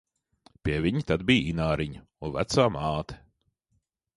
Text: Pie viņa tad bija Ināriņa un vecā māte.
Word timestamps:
Pie 0.67 0.77
viņa 0.85 1.03
tad 1.11 1.25
bija 1.27 1.45
Ināriņa 1.51 2.01
un 2.29 2.33
vecā 2.39 2.67
māte. 2.79 3.19